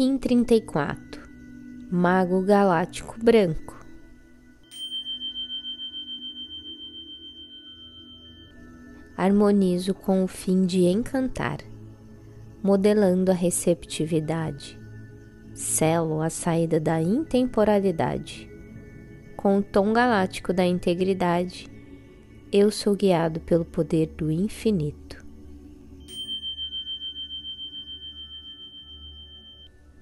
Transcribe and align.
Kim 0.00 0.16
34 0.16 1.20
Mago 1.92 2.40
Galáctico 2.40 3.22
Branco 3.22 3.78
Harmonizo 9.14 9.92
com 9.92 10.24
o 10.24 10.26
fim 10.26 10.64
de 10.64 10.84
encantar, 10.84 11.58
modelando 12.62 13.30
a 13.30 13.34
receptividade. 13.34 14.78
Selo 15.52 16.22
a 16.22 16.30
saída 16.30 16.80
da 16.80 17.02
intemporalidade. 17.02 18.50
Com 19.36 19.58
o 19.58 19.62
tom 19.62 19.92
galáctico 19.92 20.54
da 20.54 20.64
integridade, 20.64 21.68
eu 22.50 22.70
sou 22.70 22.96
guiado 22.96 23.38
pelo 23.40 23.66
poder 23.66 24.06
do 24.16 24.30
infinito. 24.30 25.09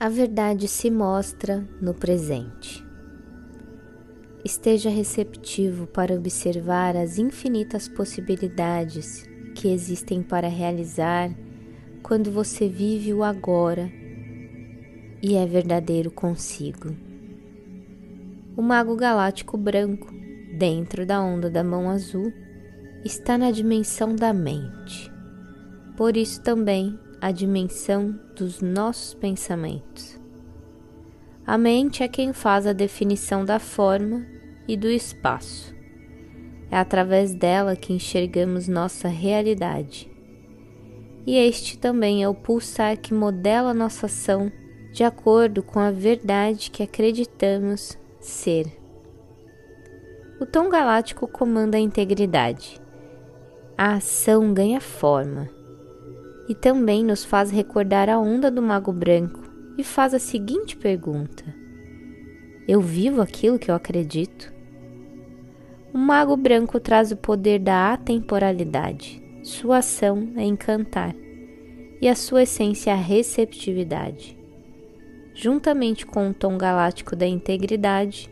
A 0.00 0.08
verdade 0.08 0.68
se 0.68 0.92
mostra 0.92 1.68
no 1.80 1.92
presente. 1.92 2.86
Esteja 4.44 4.88
receptivo 4.88 5.88
para 5.88 6.14
observar 6.14 6.96
as 6.96 7.18
infinitas 7.18 7.88
possibilidades 7.88 9.28
que 9.56 9.66
existem 9.66 10.22
para 10.22 10.46
realizar 10.46 11.34
quando 12.00 12.30
você 12.30 12.68
vive 12.68 13.12
o 13.12 13.24
agora 13.24 13.90
e 15.20 15.34
é 15.34 15.44
verdadeiro 15.44 16.12
consigo. 16.12 16.94
O 18.56 18.62
Mago 18.62 18.94
Galáctico 18.94 19.58
Branco, 19.58 20.14
dentro 20.56 21.04
da 21.04 21.20
onda 21.20 21.50
da 21.50 21.64
mão 21.64 21.90
azul, 21.90 22.32
está 23.04 23.36
na 23.36 23.50
dimensão 23.50 24.14
da 24.14 24.32
mente. 24.32 25.12
Por 25.96 26.16
isso 26.16 26.40
também 26.40 26.96
a 27.20 27.32
dimensão 27.32 28.18
dos 28.36 28.60
nossos 28.60 29.12
pensamentos. 29.14 30.20
A 31.44 31.58
mente 31.58 32.02
é 32.02 32.08
quem 32.08 32.32
faz 32.32 32.66
a 32.66 32.72
definição 32.72 33.44
da 33.44 33.58
forma 33.58 34.24
e 34.68 34.76
do 34.76 34.88
espaço. 34.88 35.74
É 36.70 36.76
através 36.76 37.34
dela 37.34 37.74
que 37.74 37.92
enxergamos 37.92 38.68
nossa 38.68 39.08
realidade. 39.08 40.10
E 41.26 41.36
este 41.36 41.76
também 41.78 42.22
é 42.22 42.28
o 42.28 42.34
pulsar 42.34 42.96
que 42.98 43.12
modela 43.12 43.74
nossa 43.74 44.06
ação 44.06 44.52
de 44.92 45.02
acordo 45.02 45.62
com 45.62 45.80
a 45.80 45.90
verdade 45.90 46.70
que 46.70 46.82
acreditamos 46.82 47.98
ser. 48.20 48.66
O 50.40 50.46
tom 50.46 50.68
galáctico 50.68 51.26
comanda 51.26 51.76
a 51.76 51.80
integridade. 51.80 52.80
A 53.76 53.94
ação 53.94 54.52
ganha 54.52 54.80
forma 54.80 55.57
e 56.48 56.54
também 56.54 57.04
nos 57.04 57.24
faz 57.24 57.50
recordar 57.50 58.08
a 58.08 58.18
onda 58.18 58.50
do 58.50 58.62
Mago 58.62 58.92
Branco 58.92 59.40
e 59.76 59.84
faz 59.84 60.14
a 60.14 60.18
seguinte 60.18 60.76
pergunta: 60.76 61.44
Eu 62.66 62.80
vivo 62.80 63.20
aquilo 63.20 63.58
que 63.58 63.70
eu 63.70 63.74
acredito? 63.74 64.52
O 65.92 65.98
Mago 65.98 66.36
Branco 66.36 66.80
traz 66.80 67.12
o 67.12 67.16
poder 67.16 67.58
da 67.58 67.92
atemporalidade. 67.92 69.22
Sua 69.42 69.78
ação 69.78 70.32
é 70.36 70.44
encantar 70.44 71.14
e 72.00 72.08
a 72.08 72.14
sua 72.14 72.42
essência 72.42 72.90
é 72.90 72.94
a 72.94 72.96
receptividade. 72.96 74.36
Juntamente 75.34 76.04
com 76.04 76.30
o 76.30 76.34
tom 76.34 76.58
galáctico 76.58 77.14
da 77.14 77.26
integridade, 77.26 78.30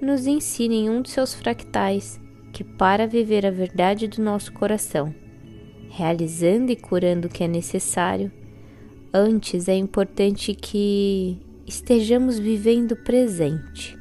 nos 0.00 0.26
ensina 0.26 0.74
em 0.74 0.90
um 0.90 1.02
de 1.02 1.10
seus 1.10 1.34
fractais 1.34 2.20
que 2.52 2.64
para 2.64 3.06
viver 3.06 3.44
a 3.44 3.50
verdade 3.50 4.08
do 4.08 4.22
nosso 4.22 4.52
coração, 4.52 5.14
realizando 5.98 6.70
e 6.70 6.76
curando 6.76 7.26
o 7.26 7.30
que 7.30 7.42
é 7.42 7.48
necessário, 7.48 8.30
antes 9.12 9.66
é 9.66 9.74
importante 9.74 10.54
que 10.54 11.36
estejamos 11.66 12.38
vivendo 12.38 12.92
o 12.92 12.96
presente 12.96 13.98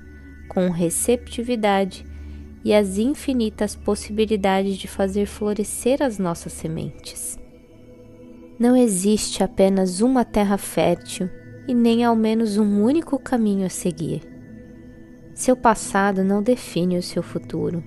com 0.48 0.70
receptividade 0.70 2.06
e 2.64 2.72
as 2.72 3.00
infinitas 3.00 3.76
possibilidades 3.76 4.78
de 4.78 4.88
fazer 4.88 5.26
florescer 5.26 6.04
as 6.04 6.20
nossas 6.20 6.54
sementes. 6.54 7.40
Não 8.60 8.76
existe 8.76 9.44
apenas 9.44 10.00
uma 10.00 10.24
terra 10.24 10.58
fértil 10.58 11.28
e 11.68 11.74
nem 11.74 12.04
ao 12.04 12.16
menos 12.16 12.58
um 12.58 12.84
único 12.84 13.18
caminho 13.18 13.66
a 13.66 13.70
seguir. 13.70 14.22
Seu 15.34 15.56
passado 15.56 16.24
não 16.24 16.44
define 16.44 16.98
o 16.98 17.04
seu 17.04 17.24
futuro, 17.24 17.84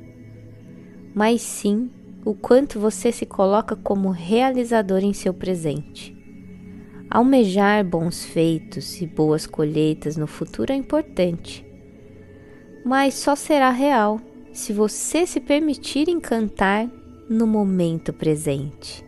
mas 1.15 1.43
sim 1.43 1.91
o 2.25 2.35
quanto 2.35 2.79
você 2.79 3.11
se 3.11 3.25
coloca 3.25 3.75
como 3.75 4.11
realizador 4.11 5.03
em 5.03 5.13
seu 5.13 5.33
presente. 5.33 6.17
Almejar 7.09 7.85
bons 7.85 8.25
feitos 8.25 9.01
e 9.01 9.07
boas 9.07 9.47
colheitas 9.47 10.17
no 10.17 10.27
futuro 10.27 10.73
é 10.73 10.77
importante, 10.77 11.67
mas 12.85 13.15
só 13.15 13.35
será 13.35 13.71
real 13.71 14.21
se 14.53 14.73
você 14.73 15.27
se 15.27 15.41
permitir 15.41 16.09
encantar 16.09 16.89
no 17.29 17.47
momento 17.47 18.13
presente. 18.13 19.05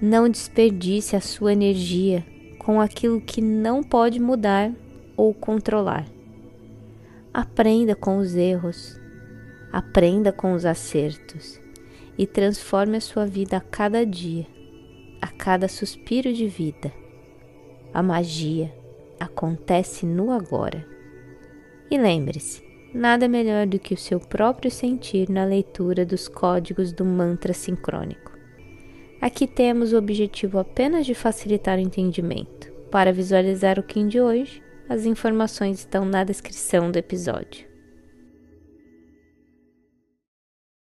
Não 0.00 0.28
desperdice 0.28 1.16
a 1.16 1.20
sua 1.20 1.52
energia 1.52 2.24
com 2.58 2.80
aquilo 2.80 3.20
que 3.20 3.40
não 3.40 3.82
pode 3.82 4.20
mudar 4.20 4.72
ou 5.16 5.32
controlar. 5.32 6.06
Aprenda 7.32 7.96
com 7.96 8.18
os 8.18 8.34
erros, 8.34 9.00
aprenda 9.72 10.32
com 10.32 10.52
os 10.52 10.64
acertos 10.64 11.63
e 12.16 12.26
transforme 12.26 12.96
a 12.96 13.00
sua 13.00 13.26
vida 13.26 13.56
a 13.56 13.60
cada 13.60 14.04
dia, 14.04 14.46
a 15.20 15.28
cada 15.28 15.68
suspiro 15.68 16.32
de 16.32 16.46
vida. 16.46 16.92
A 17.92 18.02
magia 18.02 18.72
acontece 19.18 20.06
no 20.06 20.30
agora. 20.30 20.86
E 21.90 21.98
lembre-se, 21.98 22.62
nada 22.92 23.28
melhor 23.28 23.66
do 23.66 23.78
que 23.78 23.94
o 23.94 23.98
seu 23.98 24.20
próprio 24.20 24.70
sentir 24.70 25.28
na 25.28 25.44
leitura 25.44 26.04
dos 26.04 26.28
códigos 26.28 26.92
do 26.92 27.04
mantra 27.04 27.52
sincrônico. 27.52 28.32
Aqui 29.20 29.46
temos 29.46 29.92
o 29.92 29.96
objetivo 29.96 30.58
apenas 30.58 31.06
de 31.06 31.14
facilitar 31.14 31.78
o 31.78 31.80
entendimento. 31.80 32.72
Para 32.90 33.12
visualizar 33.12 33.78
o 33.78 33.82
Kim 33.82 34.06
de 34.06 34.20
hoje, 34.20 34.62
as 34.88 35.06
informações 35.06 35.78
estão 35.78 36.04
na 36.04 36.24
descrição 36.24 36.90
do 36.90 36.98
episódio. 36.98 37.73